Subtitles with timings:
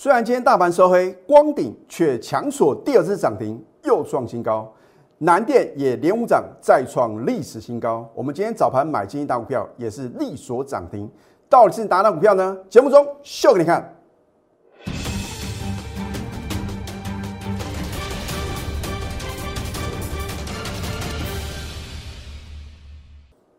[0.00, 4.72] 虽然今天大盘收黑，光顶却强锁第二次涨停，又创新高。
[5.18, 8.08] 南电也连五涨，再创历史新高。
[8.14, 11.10] 我们今天早盘买进一档股票，也是力所涨停。
[11.48, 12.56] 到底是哪档股票呢？
[12.70, 13.92] 节目中秀给你看。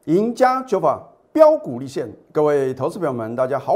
[0.05, 3.75] 赢家九法标股立现，各位投资朋友们，大家好，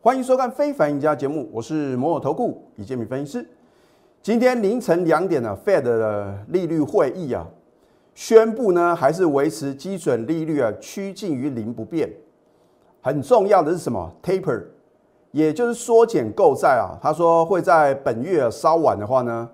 [0.00, 3.46] 欢迎收看《非凡赢家》节目，我是摩尔投顾李建民分析师。
[4.22, 7.44] 今天凌晨两点呢，Fed 的利率会议啊，
[8.14, 12.08] 宣布呢还是维持基准利率啊趋近于零不变。
[13.02, 14.66] 很重要的是什么？Taper，
[15.32, 16.94] 也就是缩减购债啊。
[17.02, 19.50] 他说会在本月稍晚的话呢，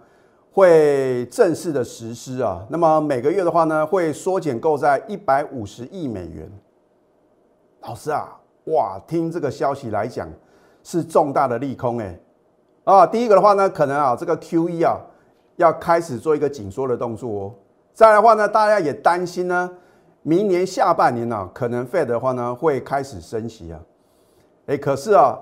[0.52, 2.66] 会正式的实施啊。
[2.68, 6.46] 那么每个月的话呢，会缩减购债一百五十亿美元。
[7.80, 10.28] 老师啊，哇，听这个消息来讲
[10.82, 12.18] 是重大的利空哎。
[12.84, 14.98] 啊，第一个的话呢，可能啊，这个 Q E 啊，
[15.56, 17.54] 要开始做一个紧缩的动作哦。
[17.92, 19.70] 再来的话呢，大家也担心呢，
[20.22, 23.80] 明年下半年呢，可能 Fed 的话呢，会开始升息啊。
[24.66, 25.38] 哎，可是啊，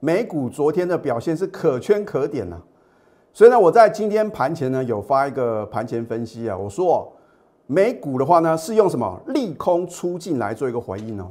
[0.00, 2.60] 美股昨天的表现是可圈可点呐。
[3.32, 7.12] 所以呢，我在今天盘前呢，有发一个盘前分析啊，我说
[7.66, 11.30] 美股的话呢，是用什么利空出尽来做一个回应哦。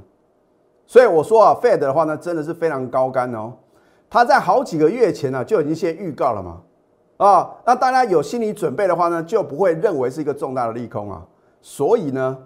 [0.88, 3.54] 所以我说啊，Fed 的话呢，真的是非常高干哦。
[4.10, 6.62] 他在好几个月前呢就已经先预告了嘛，
[7.18, 11.26] 啊，那大家有心理准备的话呢，就不会认为是一个重大的利空啊。
[11.62, 12.38] 所以呢，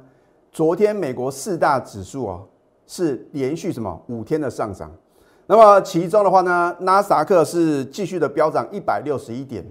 [0.52, 2.40] 昨天美国四大指数啊
[2.88, 4.90] 是连续什么五天的上涨，
[5.46, 9.64] 那么其中的话呢，纳斯克是继续的飙涨一百六十一点，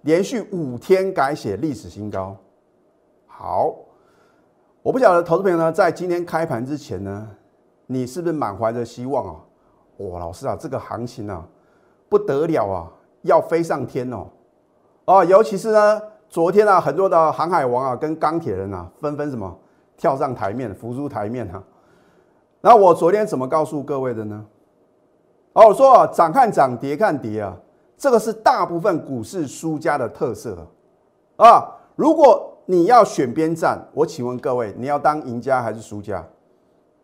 [0.00, 2.34] 连续五天改写历史新高。
[3.26, 3.74] 好，
[4.82, 7.28] 我不晓得投资朋友呢，在今天开盘之前呢，
[7.94, 9.36] 你是不是满怀着希望啊？
[9.98, 11.46] 哇，老师啊，这个行情啊，
[12.08, 12.90] 不得了啊，
[13.22, 14.26] 要飞上天哦！
[15.04, 19.56] 哦，尤其是呢，昨天啊，很多的航海王啊，跟钢铁人啊，纷纷什么
[19.96, 21.62] 跳上台面，浮出台面哈。
[22.60, 24.44] 那我昨天怎么告诉各位的呢？
[25.52, 27.56] 哦，我说涨看涨，跌看跌啊，
[27.96, 30.66] 这个是大部分股市输家的特色
[31.36, 31.70] 啊。
[31.94, 36.26] 如果你要选边站，我请问各位，你要当赢家还是输家？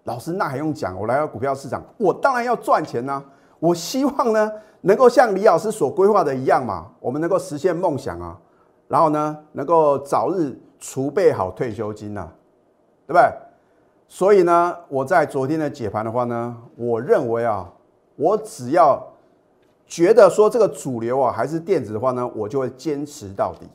[0.05, 0.99] 老师，那还用讲？
[0.99, 3.23] 我来到股票市场，我当然要赚钱呐！
[3.59, 4.51] 我希望呢，
[4.81, 8.39] 能够像李老师所规划的一样嘛，我们能够实现梦想啊，
[8.89, 12.29] 然后呢，能够早日储备好退休金呐，
[13.07, 13.31] 对不对？
[14.09, 17.71] 所以呢，我在昨天的解盘的话呢，我认为啊，
[18.17, 19.07] 我只要
[19.87, 23.69] 觉得说这个主流啊还是电子的话呢，我就会坚持到底。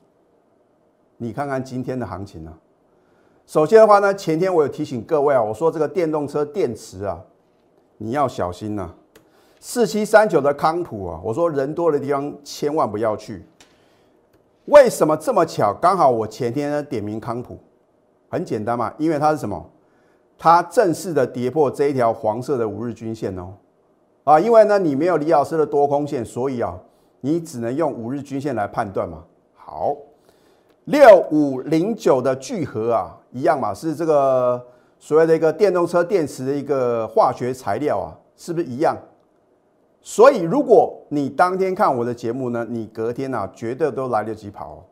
[1.18, 2.52] 你看看今天的行情呢？
[3.48, 7.22] 首先的话呢，前天我有提醒各位啊，我说这个电动车电池啊，
[7.98, 8.92] 你要小心呐。
[9.60, 13.46] 四七三九的康普啊，我说人多的地方千万不要去。
[14.66, 15.72] 为什么这么巧？
[15.76, 17.60] 刚好我前天呢点名康普，
[18.30, 19.64] 很简单嘛，因为它是什么？
[20.40, 23.54] 它正式的跌破这一条黄色的五日均线哦。
[24.24, 26.76] 啊，因为呢你没有李老师的多空线，所以啊，
[27.22, 29.24] 你只能用五日均线来判断嘛。
[29.54, 29.96] 好。
[30.86, 34.64] 六五零九的聚合啊，一样嘛，是这个
[35.00, 38.96] 所谓的一个电动车电池的一个化学材料啊，是不是一样？
[40.00, 44.86] 所以如果你当天看我的节目呢，你隔天啊，绝对都来得及跑。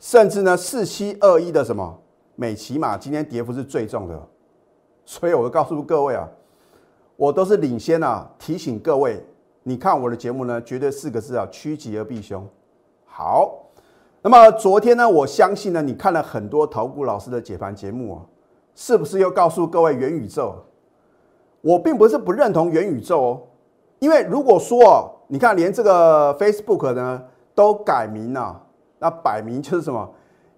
[0.00, 1.96] 甚至呢，四七二一的什么
[2.34, 4.20] 美骑马今天跌幅是最重的，
[5.04, 6.28] 所以我告诉各位啊，
[7.14, 9.24] 我都是领先啊，提醒各位，
[9.62, 12.44] 你看我的节目呢，绝对四个字啊，趋吉而避凶。
[13.04, 13.60] 好。
[14.24, 18.22] 那么昨天呢，我相信呢，你看了很多投顾老师的解盘节目啊，
[18.72, 20.54] 是不是又告诉各位元宇宙？
[21.60, 23.40] 我并不是不认同元宇宙哦，
[23.98, 27.20] 因为如果说哦，你看连这个 Facebook 呢
[27.52, 28.62] 都改名了，
[29.00, 30.08] 那摆明就是什么，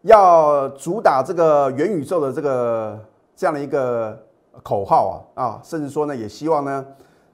[0.02, 3.00] 要主打这个元宇宙的这个
[3.34, 4.22] 这样的一个
[4.62, 6.86] 口号啊啊，甚至说呢，也希望呢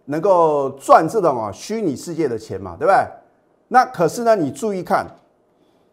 [0.05, 2.95] 能够赚这种啊虚拟世界的钱嘛，对不对？
[3.67, 5.05] 那可是呢，你注意看。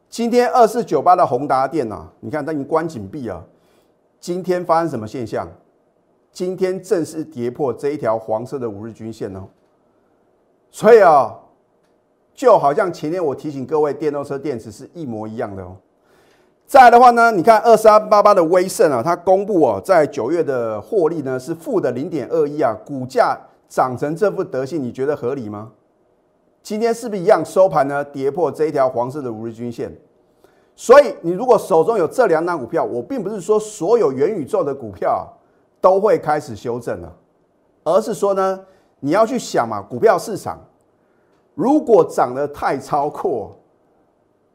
[0.10, 3.46] 今天二四九八的宏达电呐，你看它已经关紧闭了。
[4.20, 5.48] 今天发生什么现象？
[6.32, 9.48] 今天正式跌破这一条黄色的五日均线哦。
[10.72, 11.36] 所以啊，
[12.34, 15.76] 就好像前天我提醒各位，电动车电池是一模一样的哦。
[16.66, 23.38] 再来的话呢，你看二三八八的威盛啊，它公布哦，在九月的获利呢是负的零点二一啊，股价
[23.68, 25.72] 涨成这副德性，你觉得合理吗？
[26.68, 28.04] 今天是不是一样收盘呢？
[28.04, 29.90] 跌破这一条黄色的五日均线，
[30.76, 35.26] 所以你如果手中有这两档股票，我并不是说所有元宇宙的股票
[35.80, 37.16] 都会开始修正了，
[37.86, 38.60] 而是说呢，
[39.00, 40.60] 你要去想嘛，股票市场
[41.56, 43.58] 如果涨得太超过，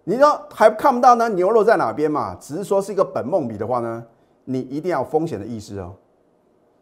[0.04, 2.34] 你说还看不到呢牛肉在哪边嘛？
[2.34, 4.04] 只是说是一个本梦比的话呢，
[4.44, 5.94] 你一定要风险的意识哦。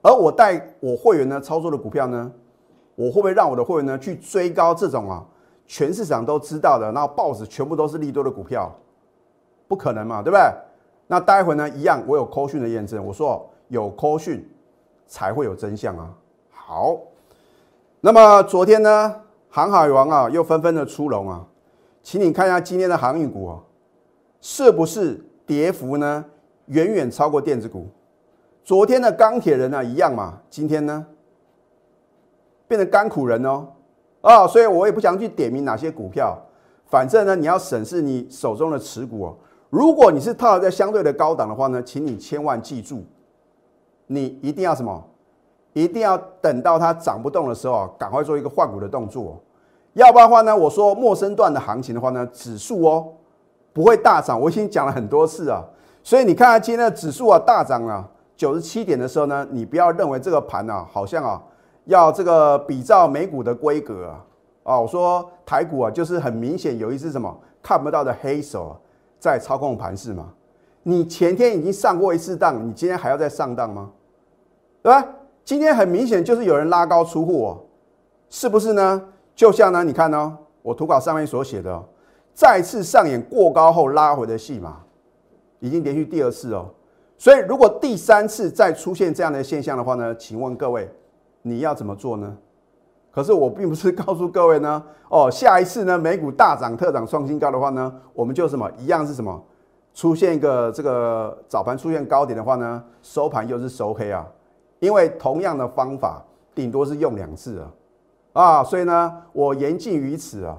[0.03, 2.33] 而我带我会员呢操作的股票呢，
[3.01, 5.25] 我会不会让我的会员呢去追高这种啊
[5.67, 8.71] 全市场都知道的，然后报纸全部都是利多的股票？
[9.67, 10.43] 不可能嘛，对不对？
[11.07, 14.47] 那待会呢一样，我有扣讯的验证，我说有扣讯
[15.07, 16.11] 才会有真相啊。
[16.51, 16.99] 好，
[18.03, 19.15] 那么昨天呢？
[19.49, 21.47] 航海王啊，又纷纷的出笼啊，
[22.03, 23.59] 请你看一下今天的航运股啊，
[24.43, 26.25] 是不是跌幅呢
[26.67, 27.89] 远远超过电子股？
[28.63, 31.07] 昨天的钢铁人呢一样嘛，今天呢
[32.71, 33.67] 变成甘苦人哦
[34.21, 36.39] 啊，所以我也不想去点名哪些股票，
[36.87, 39.37] 反正呢你要审视你手中的持股哦。
[39.71, 43.03] 如果你是套在相对的高档的话呢，请你千万记住，
[44.07, 45.05] 你一定要什么？
[45.73, 49.43] 一定要等到它涨不动的时候啊，赶快做一个换股的动作。
[49.95, 53.09] 要不然的话呢，我说陌生段的行情的话呢，指数哦
[53.73, 54.41] 不会大涨。
[54.41, 55.65] 我已经讲了很多次啊，
[56.05, 61.43] 所以你看看今天的指数啊大涨啊九十七点的时候呢，你不要认为这个盘啊好像啊
[61.91, 64.25] 要这个比照美股的规格啊
[64.63, 68.81] 啊，我说台股啊就是很明显有一只什么看不到的黑手
[69.19, 70.29] 在操控盘势嘛。
[70.85, 73.91] 你前天已经上过一次当，你今天还要再上当吗？
[74.83, 75.05] 对吧？
[75.45, 77.59] 今天很明显就是有人拉高出货，
[78.29, 79.03] 是不是呢？
[79.35, 81.83] 就像呢，你看呢，我图稿上面所写的，
[82.33, 84.77] 再次上演过高后拉回的戏码，
[85.59, 86.71] 已经连续第二次哦。
[87.19, 90.89] 所以如果第三次再出现这样的现象的话呢，请问各位
[91.43, 92.37] 你要怎么做呢？
[93.13, 99.43] 可是我并不是告诉各位呢， 哦，下一次呢美股大涨特涨创新高的话呢，我们就什么一样是什么
[99.93, 104.25] 出现一个这个早盘出现高点的话呢，收盘又是收黑啊。
[104.79, 106.23] 因为同样的方法，
[106.55, 107.59] 顶多是用两次
[108.33, 110.57] 啊，啊，所以呢，我言尽于此啊，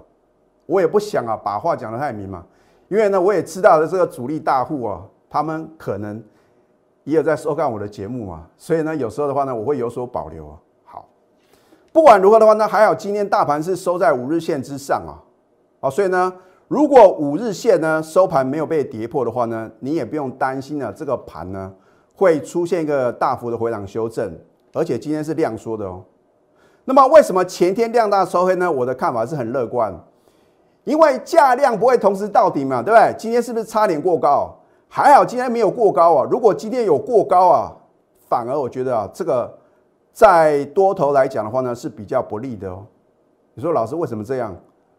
[0.65, 2.45] 我也不想啊把话讲得太明嘛，
[2.89, 6.21] 因为呢，我也知道的这个主力大户啊，他们可能
[7.05, 10.57] 也有在收看我的节目嘛，所以呢，有时候的话呢，我会有所保留啊。
[11.91, 15.19] 不管如何的话呢，还好今天大盘是收在五日线之上啊，
[15.79, 16.33] 好，所以呢，
[16.67, 21.73] 如果五日线呢收盘没有被跌破的话呢，你也不用担心了，这个盘呢。
[22.13, 24.37] 会出现一个大幅的回档修正，
[24.73, 26.03] 而且今天是量缩的哦。
[26.85, 28.71] 那么为什么前天量大收黑呢？
[28.71, 29.91] 我的看法是很乐观，
[30.83, 33.15] 因为价量不会同时到底嘛，对不对？
[33.17, 34.55] 今天是不是差点过高？
[34.87, 36.27] 还好今天没有过高啊。
[36.29, 37.73] 如果今天有过高啊，
[38.29, 39.51] 反而我觉得啊，这个
[40.11, 42.85] 在多头来讲的话呢是比较不利的哦。
[43.53, 44.55] 你说老师为什么这样？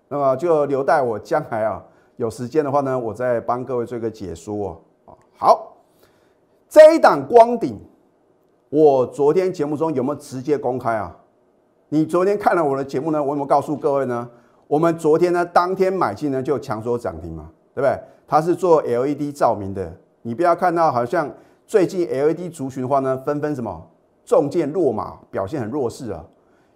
[0.09, 1.82] 那么就留待我将来啊
[2.17, 5.17] 有时间的话呢，我再帮各位做一个解说哦。
[5.37, 5.69] 好。
[6.69, 7.79] 这一档光顶，
[8.70, 11.14] 我昨天节目中有没有直接公开啊？
[11.91, 13.23] 你昨天看了我的节目呢？
[13.23, 14.26] 我有没有告诉各位呢？
[14.67, 17.94] 我们昨天呢，当天买进呢就强说涨停嘛，对不对？
[18.26, 21.31] 它是做 LED 照明的，你不要看到好像
[21.67, 23.91] 最近 LED 族群的话呢，纷纷什么
[24.24, 26.24] 中箭落马，表现很弱势啊。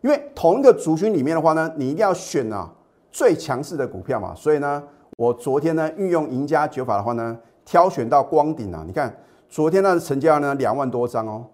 [0.01, 2.71] 因为同一个族群里面的话呢，你一定要选啊
[3.11, 4.35] 最强势的股票嘛。
[4.35, 4.83] 所以呢，
[5.17, 9.15] 我昨天呢运用赢家九法的话呢，挑选到光顶啊，你看。
[9.49, 11.47] 昨天那成交量呢两万多张哦，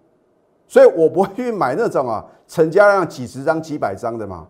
[0.67, 4.47] 所以我不会去买那种啊成交量几十张、几百张的嘛，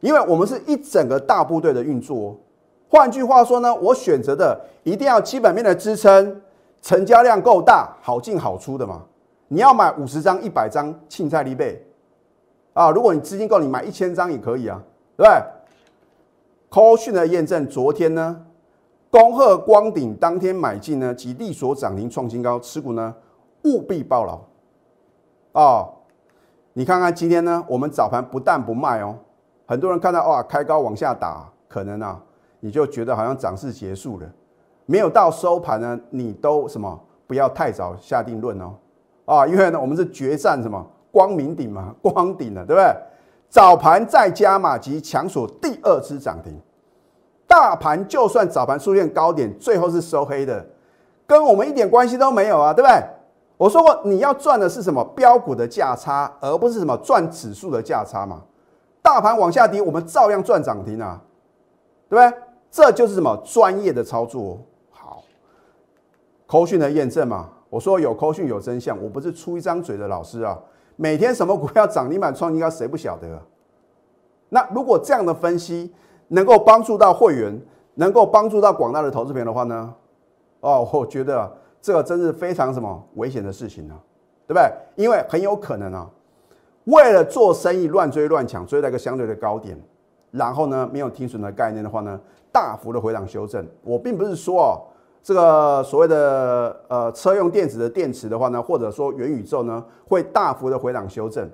[0.00, 2.36] 因为我们是一整个大部队的运作。
[2.88, 6.42] 换句话说呢，我选择的一定要基本面的支撑，
[6.82, 9.02] 成交量够大，好进好出的嘛。
[9.52, 11.84] 你要买五十张、一百张，青菜利贝
[12.72, 12.88] 啊！
[12.92, 14.80] 如果你资金够，你买一千张也可以啊，
[15.16, 15.42] 对不对
[16.68, 18.46] 扣讯的验证，昨天呢？
[19.10, 23.12] 恭贺光鼎当天买进呢，及利所涨停创新高，持股呢
[23.64, 24.40] 务必抱牢
[25.60, 25.94] 哦。
[26.74, 29.18] 你看看今天呢，我们早盘不但不卖哦，
[29.66, 32.22] 很多人看到哇开高往下打，可能啊
[32.60, 34.32] 你就觉得好像涨势结束了，
[34.86, 38.76] 没有到收盘呢，你都什么不要太早下定论哦
[39.36, 42.92] 啊，因为呢我们是决战什么光明顶嘛，光顶的对不对？
[43.48, 46.52] 早盘再加码及强锁第二次涨停。
[47.46, 50.64] 大盘就算早盘出现高点，最后是收黑的，
[51.26, 53.02] 跟我们一点关系都没有啊，对不对？
[53.56, 58.42] 我说过，你要赚的是什么标股的价差，而不是什么赚指数的价差嘛。
[59.02, 61.20] 大盘往下跌，我们照样赚涨停啊，
[62.08, 62.38] 对不对？
[62.70, 64.58] 这就是什么专业的操作。
[64.92, 65.24] 好，
[66.46, 70.58] 扣讯的验证嘛，我说有扣讯有真相，我不是出一张嘴的老师啊。
[70.96, 73.40] 每天什么股票涨停板创新高，谁不晓得？
[74.50, 75.90] 那如果这样的分析。
[76.32, 77.60] 能够帮助到会员，
[77.94, 79.92] 能够帮助到广大的投资友的话呢，
[80.60, 83.98] 哦，我觉得这个真是非常什么危险的事情呢，
[84.46, 84.70] 对不对？
[84.94, 86.08] 因为很有可能啊，
[86.84, 89.76] 为了做生意乱追乱抢，追到一个相对的高点，
[90.30, 92.20] 然后呢没有停损的概念的话呢，
[92.52, 93.66] 大幅的回档修正。
[93.82, 94.86] 我并不是说哦，
[95.22, 101.48] 这个所谓的呃车用电子的电池的话呢，或者说元宇宙呢会大幅的回档修正，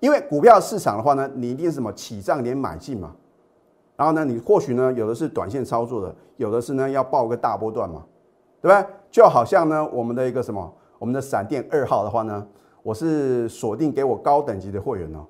[0.00, 3.14] 因为股票市场的话呢，你一定是什么起涨点买进嘛。
[3.96, 8.02] 然后呢，你或许呢有的是短线操作的，有的是呢要报个大波段嘛，
[8.60, 8.86] 对不对？
[9.10, 12.46] 就好像呢我们的一个什么，我们的闪电二号的话呢，
[12.82, 15.26] 我是锁定给我高等级的会员哦。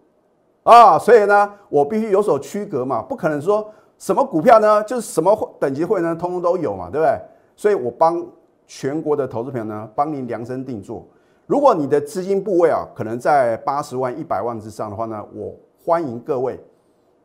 [0.62, 7.21] 啊，所以呢，我必须有所区隔嘛，不可能说什么股票呢，就是什么等级会呢，通通都有嘛，对不对？
[7.61, 8.26] 所以我帮
[8.67, 11.07] 全国的投资朋友呢，帮您量身定做。
[11.47, 16.59] 如果你的资金部位啊，可能在八十万、一百万之上的话呢，我欢迎各位，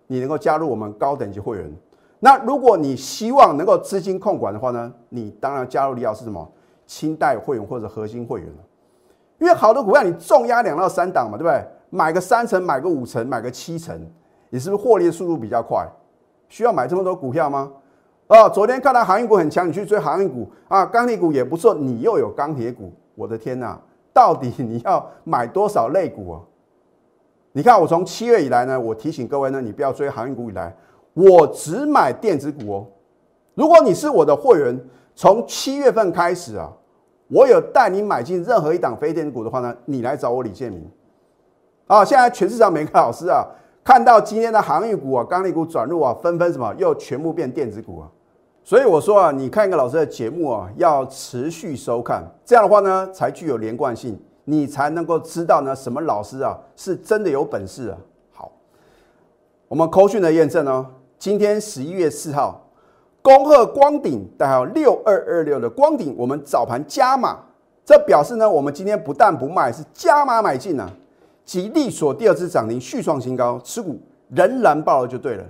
[0.08, 1.74] 你能够加入我们高等级会员。
[2.20, 6.46] 那如果你希望能够资金控管的话呢，你当然加入李老师什么
[6.86, 8.50] 清代会员或者核心会员，
[9.40, 11.66] 因为好多股票你重压两到三档嘛，对不对？
[11.90, 13.98] 买个三成，买个五成，买个七成，
[14.50, 15.88] 你是不是获利的速度比较快？
[16.50, 17.72] 需要买这么多股票吗？
[18.28, 23.80] 哦，昨天看到航运股很强，你去追航运股啊，钢铁股也不错，你又有钢铁股，我的天哪，
[24.12, 26.42] 到底你要买多少类股啊？
[27.52, 30.76] 你看我从七月以来呢，我提醒各位呢，你不要追航运股以来，
[31.14, 32.88] 我只买电子股哦。
[33.54, 34.78] 如果你是我的会员，
[35.14, 36.74] 从七月份开始啊，
[37.28, 40.84] 我有带你买进任何一档非电子股的话呢，你来找我李建明。
[41.86, 43.46] 啊，现在全市场每个老师啊，
[43.86, 48.10] 看到今天的航运股啊、钢铁股转入啊，纷纷什么又全部变电子股啊，
[48.64, 57.98] 所以我说啊，你看一个老师的节目啊，要持续收看，这样的话呢，才具有连贯性，你才能够知道呢，什么老师啊是真的有本事啊。
[58.34, 58.52] 好，
[59.68, 60.84] 我们扣讯的验证呢，
[61.20, 62.68] 今天十一月四号，
[63.22, 67.38] 恭贺光鼎代号六二二六的光鼎，我们早盘加码，
[67.86, 70.90] 这表示呢，我们今天不但不卖，是加码买进啊。
[71.46, 75.46] 吉利所第二次涨停续创新高，持股仍然爆了就对了。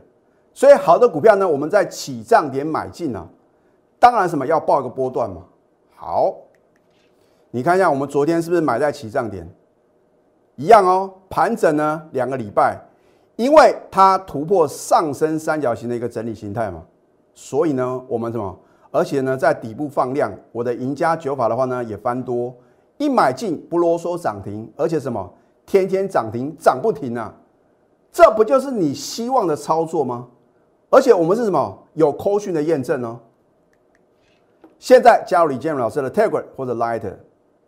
[0.53, 3.27] 所以好的股票呢，我们在起涨点买进啊，
[3.97, 5.41] 当然什么要报一个波段嘛。
[5.95, 6.35] 好，
[7.51, 9.49] 你看一下我们昨天是不是买在起涨点？
[10.57, 12.79] 一样哦，盘整呢两个礼拜，
[13.37, 16.83] 因为它突破上升三角形的一个整理形态嘛，
[17.33, 18.57] 所以呢我们什么？
[18.91, 22.53] 而且呢在底部放量，我的赢家九法的话呢也翻多，
[22.97, 25.33] 一买进不啰嗦涨停，而且什么？
[25.65, 27.33] 天天涨停涨不停啊，
[28.11, 30.27] 这不就是你希望的操作吗？
[30.89, 33.19] 而且我们是什么有扣讯的验证哦。
[34.77, 37.15] 现在加入李建荣老师的 Telegram 或者 Lighter，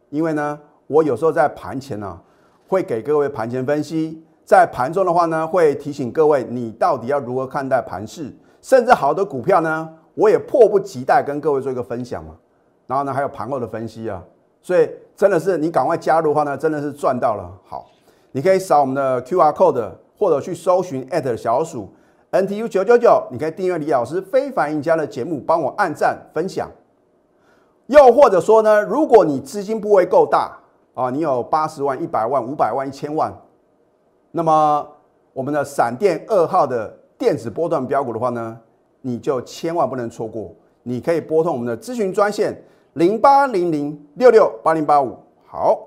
[0.10, 2.20] 因为呢，我有时候在盘前呢
[2.68, 12.36] 会给各位盘前分析，在盘中的话呢会提醒各位你到底要如何看待盘势，甚至好的股票呢，我也迫不及待跟各位做一个分享嘛。
[12.86, 14.24] 然后呢，还有盘后的分析啊。
[14.62, 17.50] 所以真的是你赶快加入的话呢，真的是赚到了。
[17.64, 17.86] 好，
[18.32, 21.90] 你可以扫我们的 Q R code，或者去搜寻小鼠
[22.32, 26.70] N T U 九九九，你可以订阅李老师非凡赢家的节目，帮我按赞分享。
[27.86, 30.58] 又或者说呢，如果你资金部位够大
[30.94, 33.34] 啊，你有八十万、一百万、五百万、一千万，
[34.32, 34.86] 那么
[35.32, 38.60] 我们的闪电二号的电子波段标股的话呢，
[39.02, 40.54] 你就千万不能错过。
[40.84, 42.62] 你可以拨通我们的咨询专线。
[42.98, 45.16] 零八零零六六八零八五。
[45.46, 45.78] 好，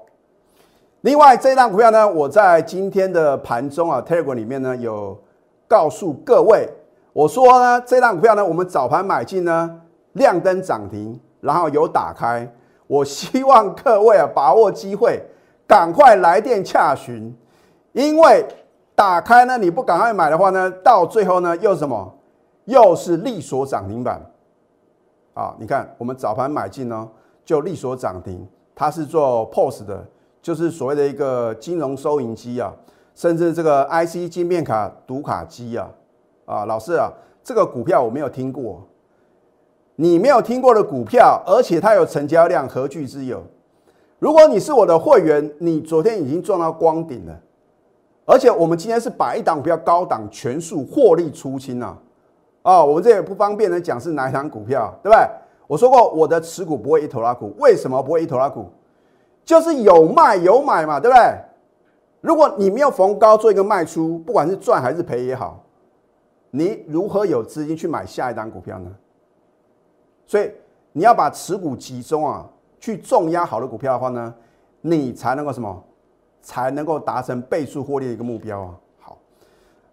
[1.01, 5.21] 另外这档股票呢，我在今天的盘中啊，Telegram 里面呢有
[5.67, 6.69] 告诉各位，
[7.13, 9.81] 我说呢，这档股票呢，我们早盘买进呢，
[10.13, 12.49] 亮灯涨停，然后有打开，
[12.87, 15.21] 我希望各位啊把握机会，
[15.67, 17.37] 赶快来电洽询，
[17.91, 18.47] 因为
[18.95, 22.15] 打开呢，你不赶快买的话呢，到最后呢又什么，
[22.67, 24.30] 又是利索涨停板。
[25.41, 27.09] 啊，你看我们早盘买进呢，
[27.47, 28.47] 就利索涨停。
[28.75, 30.07] 它是做 POS 的，
[30.43, 32.71] 就是所谓的一个金融收银机啊，
[33.15, 35.89] 甚至这个 IC 晶片卡读卡机啊。
[36.45, 37.11] 啊，老师啊，
[37.43, 38.87] 这个股票我没有听过，
[39.97, 43.43] 你没有听过的股票，而且它有成交量，何惧之有？
[44.19, 47.41] 如果你是我的会员，你昨天已经赚到光顶了，
[48.27, 51.97] 而且我们今天是把一档比较高档全数获利出清啊。
[52.63, 55.27] 哦，我们这也不方便的讲是哪一档股票，对不对？
[55.67, 58.69] 我说过我的持股不会一头拉股，为什么不会一头拉股？
[59.45, 61.39] 就是有卖有买嘛，对不对？
[62.21, 65.65] 如果你没有逢高做一个卖出，不管是赚还是赔也好，
[66.51, 68.91] 你如何有资金去买下一档股票呢？
[70.27, 70.53] 所以
[70.93, 72.47] 你要把持股集中啊，
[72.79, 74.35] 去重压好的股票的话呢，
[74.81, 75.85] 你才能够什么？
[76.43, 78.75] 才能够达成倍数获利的一个目标啊。
[79.01, 79.19] 好，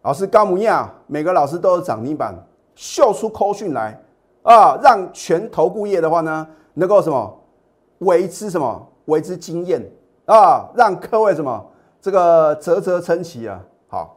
[0.01, 2.33] 老师高木亚，每个老师都有涨停板。
[2.77, 3.99] 秀出扣讯来
[4.43, 7.37] 啊，让全投顾业的话呢，能够什么
[7.97, 9.81] 为之什么为之惊艳
[10.25, 11.65] 啊，让各位什么
[11.99, 13.59] 这个啧啧称奇啊。
[13.87, 14.15] 好，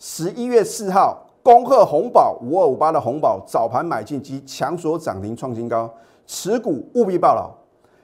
[0.00, 5.88] 十一月四号，恭贺红宝五二五八的红宝早盘买进及强锁涨停创新高，
[6.26, 7.48] 持股务必报牢。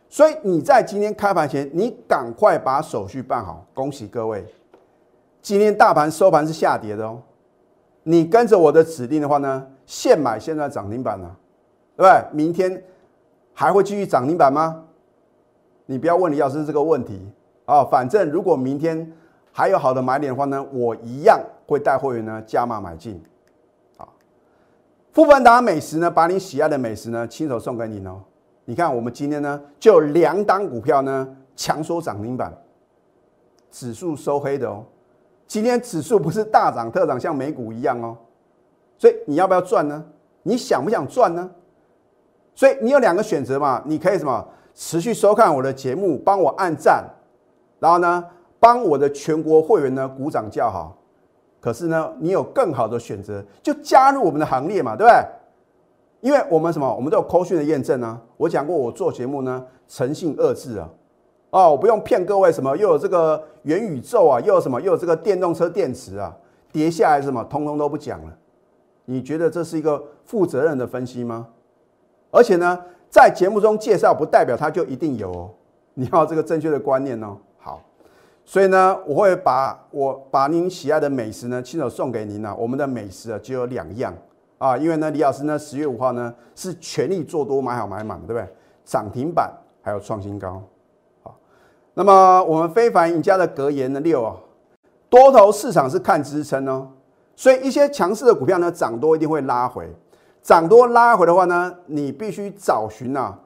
[0.08, 3.66] 所以你在今天开盘前，你赶快把手续办好。
[3.74, 4.46] 恭喜各位，
[5.42, 7.18] 今天大盘收盘是下跌的哦。
[8.04, 11.36] 你跟着我的指令的话呢，现买现在涨停板了，
[11.96, 12.24] 对不对？
[12.32, 12.84] 明天
[13.52, 14.84] 还会继续涨停板吗？
[15.86, 17.26] 你不要问李老师这个问题
[17.64, 17.84] 啊。
[17.84, 19.10] 反正如果明天
[19.52, 23.22] 还有好的买点的话呢，我一样会带会员呢加码买进。
[23.96, 24.08] 啊，
[25.12, 28.20] 富凡达美食呢，把你喜爱的美食呢亲手送给你哦。
[28.66, 32.52] 你看，我们今天呢，就两档股票呢强收涨停板，
[33.70, 34.84] 指数收黑的哦。
[35.46, 38.16] 今天指数不是大涨特涨，像美股一样哦。
[38.98, 40.04] 所以你要不要赚呢？
[40.42, 41.50] 你想不想赚呢？
[42.54, 47.04] 所以你有两个选择嘛，你可以什么持续收看我的节目，帮我按赞，
[47.80, 48.24] 然后呢，
[48.60, 50.96] 帮我的全国会员呢鼓掌叫好。
[51.60, 55.24] 可是呢，你有更好的选择，就加入我们的行列嘛，对不对？
[56.20, 58.20] 因为我们什么，我们都有扣讯的验证啊。
[58.36, 60.88] 我讲过，我做节目呢，诚信二字啊。
[61.54, 66.36] 哦，我不用骗各位什么，又有这个元宇宙啊，又有什么，又有这个电动车电池啊，
[66.72, 68.36] 跌下来什么，通通都不讲了。
[69.04, 71.46] 你觉得这是一个负责任的分析吗？
[72.32, 72.76] 而且呢，
[73.08, 75.50] 在节目中介绍，不代表它就一定有哦。
[75.94, 77.36] 你要这个正确的观念哦。
[77.56, 77.80] 好，
[78.44, 82.52] 所以呢，我会把我把您喜爱的美食呢，亲手送给您呢。
[82.58, 84.12] 我们的美食啊，就有两样。
[84.58, 88.48] 啊，因为呢，李老师呢，十月五号呢是全力做多，买好买满，对不对？
[88.84, 90.60] 涨停板还有创新高，
[91.94, 94.36] 那么我们非凡赢家的格言呢六啊，
[95.08, 96.88] 多头市场是看支撑哦，
[97.36, 99.88] 所以一些强势的股票呢，涨多一定会拉回，
[100.42, 103.38] 涨多拉回的话呢，你必须找寻啊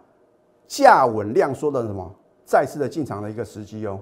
[0.67, 2.11] 价稳量缩的什么
[2.45, 4.01] 再次的进场的一个时机哦。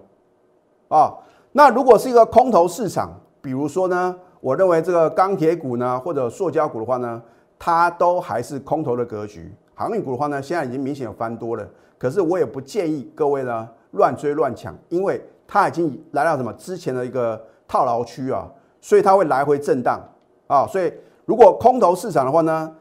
[0.88, 1.12] 啊，
[1.52, 3.10] 那如果是一个空头市场，
[3.42, 4.16] 比如说呢？
[4.40, 7.20] 我认为这个钢铁股呢，或者塑胶股的话呢，
[7.58, 9.52] 它都还是空头的格局。
[9.74, 11.68] 航运股的话呢，现在已经明显有翻多了。
[11.98, 18.48] 可是我也不建议各位呢乱追乱抢，因为它已经来到什么之前的一个套牢区啊，
[18.80, 20.00] 所以它会来回震荡。
[20.46, 20.66] 啊。
[20.66, 20.92] 所以
[21.24, 22.72] 如果空头市场的话呢，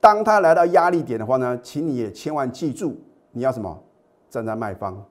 [0.00, 2.96] 当它来到压力点的话呢，请你也千万记住，
[3.32, 3.76] 你要什么？
[4.30, 5.04] 站在卖方。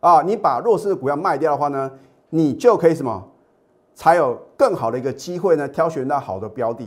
[0.00, 1.90] 啊，你把弱势的股票卖掉的话呢，
[2.30, 3.28] 你就可以什么？
[3.94, 6.86] 才有更好的一个机会呢，挑选到好的标的。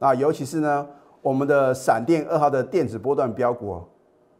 [0.00, 0.86] 啊，尤其是呢，
[1.22, 3.84] 我们的闪电二号的电子波段标股哦，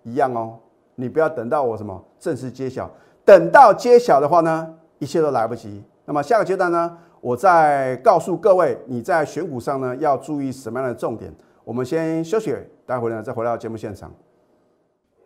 [0.03, 0.59] 一样哦，
[1.01, 2.91] 你不要等到我什么正式揭晓，
[3.25, 5.83] 等到揭晓的话呢，一切都来不及。
[6.05, 11.33] 那么下个阶段呢，我再告诉各位你在选股上呢要注意什么样的重点。
[11.65, 14.11] 我们先休息，待会呢再回到节目现场。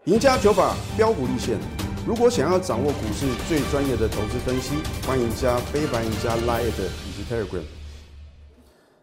[0.05, 1.59] 赢家九法标股立线。
[2.07, 7.63] 如果想要掌握股市最专业的投资分析，欢迎加非凡、加 Line 以及 Telegram。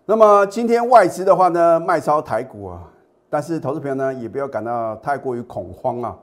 [0.06, 2.84] 那么今天外资的话呢，卖超台股啊，
[3.28, 6.16] 但是投资朋友呢，也不要感到太过于恐慌啊。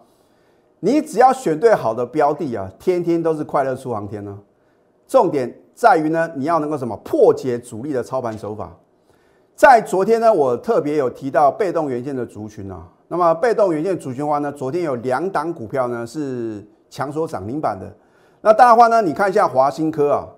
[0.81, 4.39] 你只要选对好的标的啊，天天都是快乐出航天呢。
[5.07, 8.77] 重点在于呢，你要能够什么破解主力的操盘手法。
[9.57, 12.87] 在昨天呢，我特别有提到被动元件的族群啊。
[13.09, 14.53] 那么被动元件族群话呢？
[14.53, 17.91] 昨天有两档股票呢是强锁涨停板的。
[18.43, 20.29] 那当然话呢，你看一下华新科啊，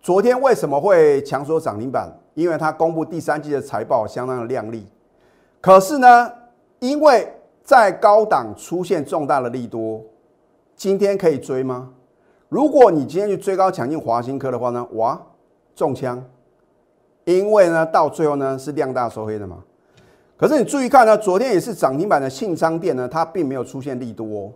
[0.00, 2.08] 昨天为什么会强锁涨停板？
[2.34, 4.86] 因为它公布第三季的财报相当的亮丽。
[5.60, 6.30] 可是呢，
[6.78, 7.32] 因为
[7.68, 10.02] 在高档出现重大的利多，
[10.74, 11.90] 今天可以追吗？
[12.48, 15.20] 如果你今天去追高抢进华新科的话呢，哇，
[15.74, 16.24] 中枪！
[17.26, 19.62] 因为呢，到最后呢是量大收黑的嘛。
[20.34, 24.50] 可是你注意看呢，昨天也是涨停板的信昌店呢，它并没有出现利多，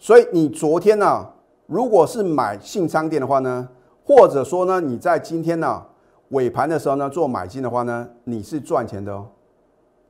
[0.00, 1.24] 所以你昨天呢，
[1.68, 3.68] 如果是买信昌店的话呢，
[4.04, 5.86] 或者说呢，你在今天呢
[6.30, 9.28] 尾盘的时候呢做买进的话呢，你是赚钱的哦。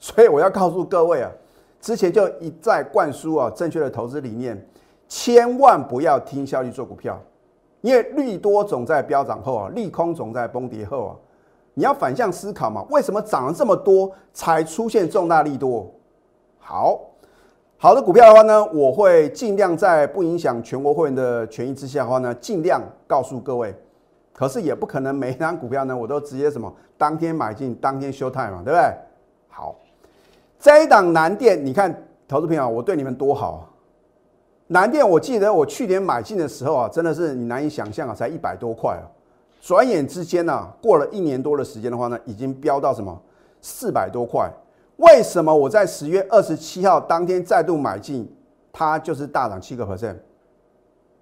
[0.00, 1.30] 所以我要告诉各位啊，
[1.80, 4.60] 之前就一再灌输啊正确的投资理念，
[5.06, 7.20] 千万不要听消息做股票，
[7.82, 11.16] 因为利多总在飙涨后啊，利空总在崩跌后啊。
[11.74, 12.84] 你要反向思考嘛？
[12.90, 15.88] 为什么涨了这么多才出现重大利多？
[16.58, 17.00] 好
[17.78, 23.74] 好的股票的话呢，我会尽量在不影响全国会员的权益之下的话呢，尽量告诉各位。
[24.32, 28.94] 可是也不可能每一张股票呢，我都直接什么当天买进，当天休态嘛，对不对？
[29.48, 29.76] 好，
[30.60, 33.66] 这一档南电，你看投资朋友，我对你们多好！
[34.66, 39.08] 南电，我记得我去年买进的时候啊，真的是你难以想象啊，才一百多块啊。
[39.62, 43.18] 转眼之间呢，过了一年多的时间的话呢，已经飙到什么
[43.62, 44.50] 四百多块？
[44.98, 48.30] 为什么我在十月二十七号当天再度买进，
[48.70, 50.16] 它就是大涨七个 percent？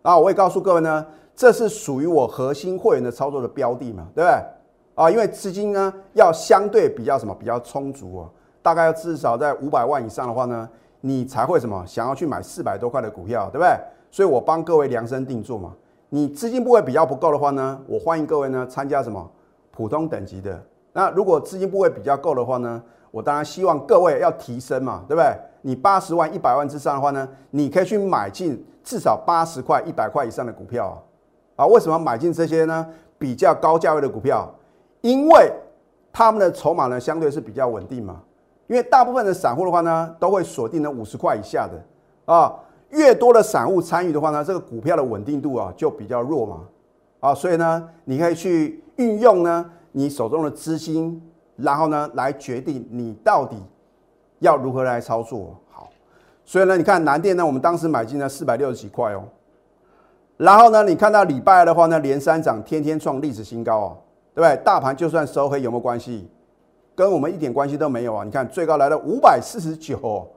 [0.03, 4.45] 啊，我也告诉各位呢，这是属于我核心会员的操作的标的嘛，对不对？
[4.97, 8.31] 啊，因为资金呢要相对比较什么比较充足哦，
[8.69, 10.69] 大概要至少在五百万以上的话呢，
[11.01, 13.75] 你才会什么想要去买四百多块的股票，对不对？
[14.11, 15.73] 所以我帮各位量身定做嘛。
[16.11, 19.27] 你资金部位比较不够的话呢，我欢迎各位呢参加什么
[19.71, 20.63] 普通等级的。
[20.93, 25.35] 那如果资金部位比较够的话呢，我当然希望各位要提升嘛，对不对？
[25.63, 31.65] 你八十万、一百万之上的话呢，你可以去买进至少八十块、一百块以上的股票啊。
[31.65, 32.87] 啊，为什么买进这些呢？
[33.17, 34.47] 比较高价位的股票，
[35.01, 35.51] 因为
[36.13, 38.21] 他们的筹码呢相对是比较稳定嘛。
[38.69, 42.55] 因为大部分的散户的话呢，都会锁定在五十块以下的啊。
[42.91, 46.61] 越多的散户参与的话呢，这个股票的稳定度啊就比较弱嘛。
[47.21, 51.21] 啊，所以呢，你可以去运用呢你手中的资金，
[51.57, 53.57] 然后呢来决定你到底
[54.39, 55.55] 要如何来操作。
[55.71, 55.89] 好，
[56.45, 59.25] 所以呢，你看南电呢，我们当时买进了四百六十几块哦。
[60.37, 63.97] 然后呢，你看到礼拜二的话呢，连三涨，天天创历史新高哦，
[64.35, 64.65] 对不对？
[64.65, 66.31] 大盘就算收黑有没有关系？
[66.99, 68.25] 跟我们一点关系都没有啊！
[68.25, 70.29] 你看最高来到五百四十九。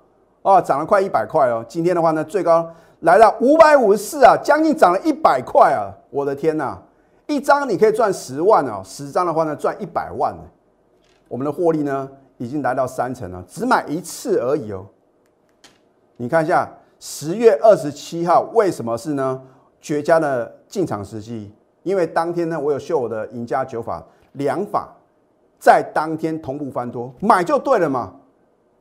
[0.43, 1.65] 哦，涨了快一百块哦！
[1.67, 5.89] 今天的话呢，最高来到五百五十四啊，将近涨了一百块啊！
[6.11, 6.77] 我的天呐，
[7.25, 10.35] 一张你可以赚十万哦，十张的话呢赚一百万。
[11.27, 14.85] 我们的获利呢已经来到三成了，只买一次而已哦。
[16.17, 16.69] 你看一下
[16.99, 19.41] 十月二十七号为什么是呢？
[19.79, 24.95] 绝佳的进场时机，因为当天呢我有秀我的赢家九法两法，
[25.61, 28.11] 在当天同步翻多，买就对了嘛。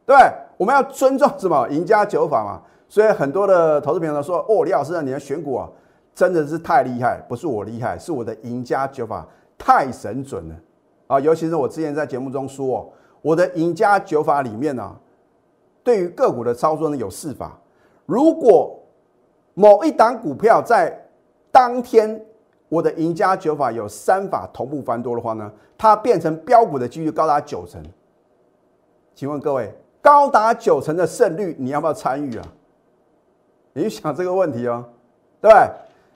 [0.07, 0.17] 对，
[0.57, 2.63] 我们要尊重什么赢家九法嘛？
[2.89, 5.69] 所以很多的投资朋友说：“哦，李老师啊，你的选股啊，
[6.15, 10.55] 真的是太厉害，不是我厉害，是我的赢家九法太神准了
[11.07, 12.91] 啊！”尤其是我之前在节目中说，
[13.21, 14.97] 我的赢家九法里面呢，
[15.85, 17.59] 对于个股的操作呢有四法。
[18.07, 18.75] 如果
[19.53, 20.99] 某一档股票在
[21.53, 22.25] 当天
[22.71, 27.83] 我的赢家九法有三法同步翻多的话呢，它变成标股的几率高达九成。
[29.15, 29.71] 请问各位？
[30.01, 32.47] 高达九成的胜率，你要不要参与啊？
[33.75, 34.83] 你想这个问题哦，
[35.43, 35.71] 对不对？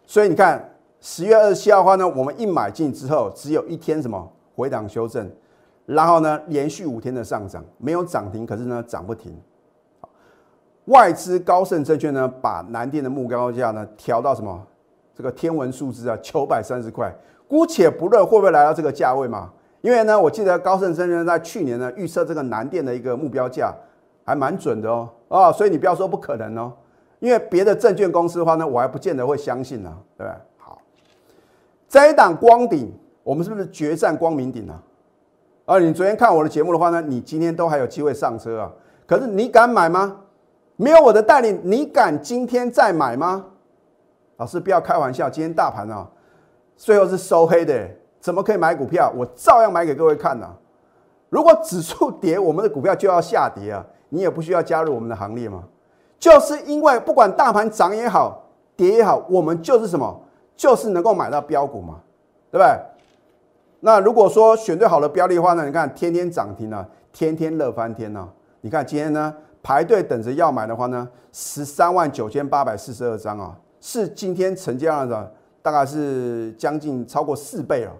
[0.06, 5.30] 所以你看，十月二十七号的话呢，我们一买进之后，只有一天什么回档修正，
[5.84, 9.38] 然后呢，连续五天的上涨，没有涨停，可是呢，涨不停。
[10.86, 14.66] 外资高盛证券呢，把南电的目标价呢调到什么？
[15.14, 17.12] 这个天文数字啊，九百三十块。
[17.46, 19.50] 姑且不论会不会来到这个价位嘛。
[19.80, 23.70] 因为呢，我记得高盛证券在去年呢预测这个南电的一个目标价
[24.24, 26.72] 还蛮准的哦，啊，所以你不要说不可能哦，
[27.20, 30.36] 因为别的证券公司的话呢，我还不见得会相信呢，对不对？
[30.56, 30.78] 好，
[31.86, 32.90] 这一档光顶，
[33.22, 34.82] 我们是不是决战光明顶啊？
[35.66, 38.72] 啊，你昨天看我的节目的话呢，你今天都还有机会上车啊，
[39.06, 40.16] 可是你敢买吗？
[40.76, 43.44] 没有我的带领，你敢今天再买吗？
[44.36, 46.08] 老师不要开玩笑，今天大盘啊，
[46.76, 47.88] 最后是收黑的。
[48.20, 49.12] 怎么可以买股票？
[49.14, 50.48] 我照样买给各位看呐。
[51.28, 53.84] 如果指数跌，我们的股票就要下跌啊！
[54.08, 55.64] 你也不需要加入我们的行列吗？
[56.18, 58.44] 就是因为不管大盘涨也好，
[58.76, 60.20] 跌也好，我们就是什么？
[60.56, 62.00] 就是能够买到标股嘛，
[62.50, 62.80] 对不对？
[63.80, 65.66] 那如果说选对好的标的的话呢？
[65.66, 68.26] 你看天天涨停啊，天天乐翻天呐！
[68.62, 73.54] 你看今天呢，排队等着要买的话呢，十三万九千八百四十二张啊，
[73.86, 77.92] 是今天成交量的大概是将近超过四倍了。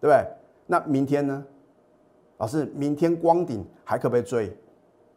[0.00, 0.22] 对不对？
[0.66, 1.42] 那明天呢？
[2.36, 4.54] 老师，明天光顶还可不可以追？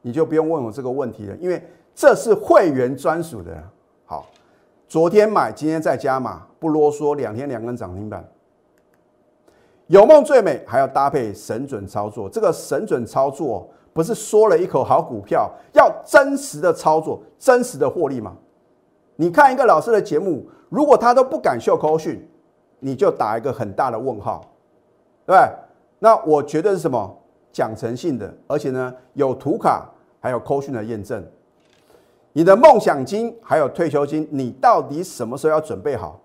[0.01, 1.61] 你就不用问我这个问题了，因为
[1.93, 3.61] 这是会员专属的。
[4.05, 4.25] 好，
[4.87, 7.15] 昨天买，今天再加码，不啰嗦。
[7.15, 8.25] 两天两根涨停板，
[9.87, 12.29] 有梦最美，还要搭配神准操作。
[12.29, 18.37] 这个神准操作不是说了一口好股票，要真实的操作，真实的获利吗？
[19.17, 22.25] 你看一个老师的节目，如果他都不敢秀口讯，
[22.79, 24.41] 你就打一个很大的问号。
[25.25, 25.35] 对，
[25.99, 27.17] 那我觉得是什么
[27.51, 29.89] 讲诚信的，而且呢有图卡，
[30.21, 31.21] 还有扣讯的验证。
[32.31, 36.21] 你的梦想金还有退休金，你到底什么时候要准备好？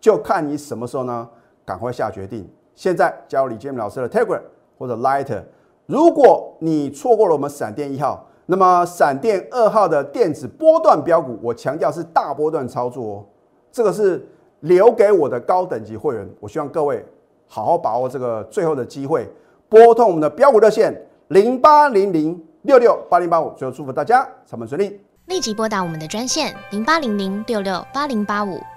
[0.00, 1.28] 就看你什么时候呢？
[1.64, 2.46] 赶快下决定。
[2.74, 4.40] 现在加入李建明老师的 Telegram
[4.78, 5.42] 或者 Lighter，。
[5.86, 13.24] 如果你错过了我们闪电一号，那么闪电二号的电子波段标股，我强调是大波段操作哦。
[13.72, 14.26] 这个是
[14.60, 17.04] 留给我的高等级会员，我希望各位。
[17.46, 19.30] 好好把握这个最后的机会，
[19.68, 20.94] 拨通我们的标股热线
[21.28, 23.52] 零八零零六六八零八五。
[23.54, 28.58] 最后祝福大家上班顺利，立即拨打我们的专线零八零零六六八零八五。